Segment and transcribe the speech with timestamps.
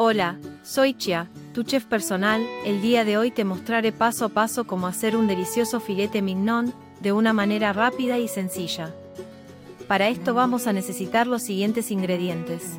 [0.00, 2.46] Hola, soy Chia, tu chef personal.
[2.64, 6.72] El día de hoy te mostraré paso a paso cómo hacer un delicioso filete mignon
[7.00, 8.94] de una manera rápida y sencilla.
[9.88, 12.78] Para esto vamos a necesitar los siguientes ingredientes.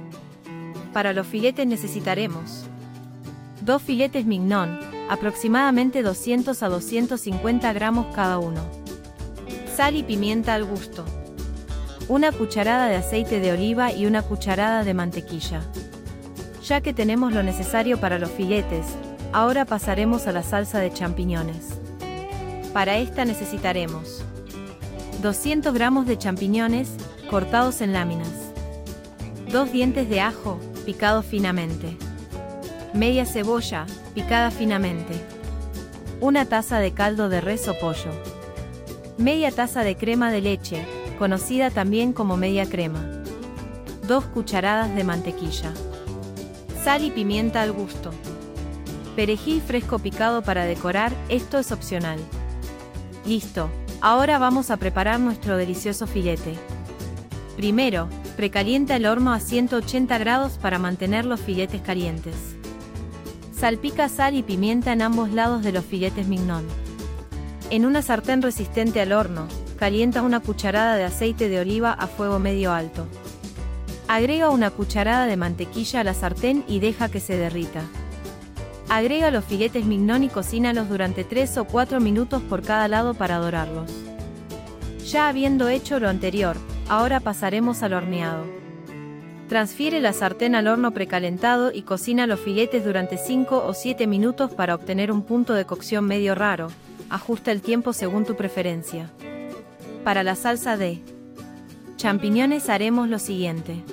[0.93, 2.63] Para los filetes necesitaremos
[3.65, 4.79] dos filetes mignon,
[5.09, 8.61] aproximadamente 200 a 250 gramos cada uno.
[9.75, 11.03] Sal y pimienta al gusto.
[12.07, 15.63] Una cucharada de aceite de oliva y una cucharada de mantequilla.
[16.69, 18.85] Ya que tenemos lo necesario para los filetes,
[19.33, 21.69] ahora pasaremos a la salsa de champiñones.
[22.73, 24.23] Para esta necesitaremos
[25.23, 26.89] 200 gramos de champiñones,
[27.27, 28.29] cortados en láminas.
[29.51, 31.97] 2 dientes de ajo, picados finamente.
[32.93, 35.15] Media cebolla, picada finamente.
[36.21, 38.11] Una taza de caldo de res o pollo.
[39.17, 40.85] Media taza de crema de leche,
[41.17, 43.03] conocida también como media crema.
[44.07, 45.73] 2 cucharadas de mantequilla.
[46.83, 48.11] Sal y pimienta al gusto.
[49.15, 52.19] Perejil fresco picado para decorar, esto es opcional.
[53.25, 56.55] Listo, ahora vamos a preparar nuestro delicioso filete.
[57.57, 62.35] Primero, precalienta el horno a 180 grados para mantener los filetes calientes.
[63.53, 66.65] Salpica sal y pimienta en ambos lados de los filetes mignon.
[67.71, 72.39] En una sartén resistente al horno, calienta una cucharada de aceite de oliva a fuego
[72.39, 73.05] medio alto.
[74.09, 77.83] Agrega una cucharada de mantequilla a la sartén y deja que se derrita.
[78.89, 83.37] Agrega los filetes mignon y cocínalos durante 3 o 4 minutos por cada lado para
[83.37, 83.91] dorarlos.
[85.05, 88.45] Ya habiendo hecho lo anterior, ahora pasaremos al horneado.
[89.47, 94.49] Transfiere la sartén al horno precalentado y cocina los filetes durante 5 o 7 minutos
[94.49, 96.69] para obtener un punto de cocción medio raro.
[97.11, 99.11] Ajusta el tiempo según tu preferencia.
[100.03, 100.99] Para la salsa de
[101.97, 103.83] champiñones haremos lo siguiente.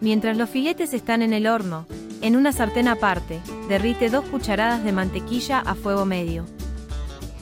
[0.00, 1.86] Mientras los filetes están en el horno,
[2.22, 6.46] en una sartén aparte, derrite dos cucharadas de mantequilla a fuego medio.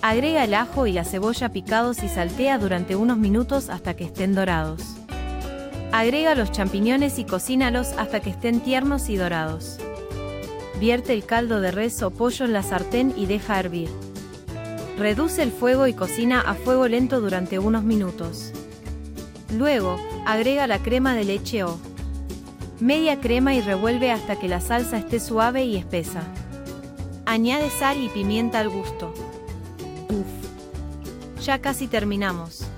[0.02, 4.34] Agrega el ajo y la cebolla picados y saltea durante unos minutos hasta que estén
[4.34, 4.82] dorados.
[5.92, 9.78] Agrega los champiñones y cocínalos hasta que estén tiernos y dorados.
[10.80, 13.88] Vierte el caldo de res o pollo en la sartén y deja hervir.
[14.98, 18.52] Reduce el fuego y cocina a fuego lento durante unos minutos.
[19.56, 21.78] Luego, agrega la crema de leche o
[22.80, 26.22] Media crema y revuelve hasta que la salsa esté suave y espesa.
[27.26, 29.12] Añade sal y pimienta al gusto.
[30.08, 31.44] Uf.
[31.44, 32.68] Ya casi terminamos.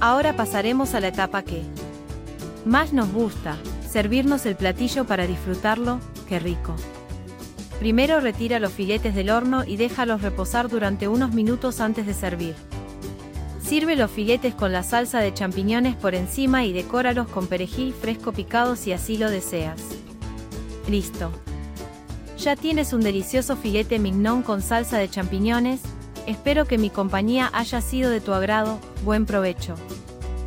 [0.00, 1.62] Ahora pasaremos a la etapa que
[2.64, 3.56] más nos gusta,
[3.88, 6.74] servirnos el platillo para disfrutarlo, qué rico.
[7.78, 12.56] Primero retira los filetes del horno y déjalos reposar durante unos minutos antes de servir.
[13.64, 18.30] Sirve los filetes con la salsa de champiñones por encima y decóralos con perejil fresco
[18.30, 19.80] picado si así lo deseas.
[20.86, 21.30] Listo.
[22.38, 25.80] Ya tienes un delicioso filete mignon con salsa de champiñones,
[26.26, 29.76] espero que mi compañía haya sido de tu agrado, buen provecho.